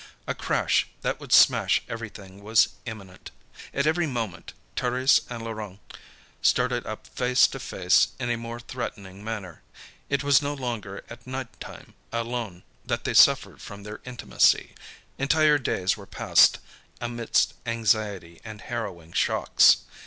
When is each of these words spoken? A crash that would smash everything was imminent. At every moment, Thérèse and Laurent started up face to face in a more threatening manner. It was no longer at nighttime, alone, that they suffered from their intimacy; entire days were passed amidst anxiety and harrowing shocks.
A 0.25 0.33
crash 0.33 0.87
that 1.03 1.19
would 1.19 1.31
smash 1.31 1.83
everything 1.87 2.41
was 2.41 2.69
imminent. 2.87 3.29
At 3.71 3.85
every 3.85 4.07
moment, 4.07 4.53
Thérèse 4.75 5.21
and 5.29 5.43
Laurent 5.43 5.79
started 6.41 6.87
up 6.87 7.05
face 7.05 7.45
to 7.49 7.59
face 7.59 8.07
in 8.19 8.31
a 8.31 8.35
more 8.35 8.59
threatening 8.59 9.23
manner. 9.23 9.61
It 10.09 10.23
was 10.23 10.41
no 10.41 10.55
longer 10.55 11.05
at 11.07 11.27
nighttime, 11.27 11.93
alone, 12.11 12.63
that 12.83 13.03
they 13.03 13.13
suffered 13.13 13.61
from 13.61 13.83
their 13.83 14.01
intimacy; 14.03 14.73
entire 15.19 15.59
days 15.59 15.95
were 15.97 16.07
passed 16.07 16.57
amidst 16.99 17.53
anxiety 17.67 18.41
and 18.43 18.61
harrowing 18.61 19.13
shocks. 19.13 19.83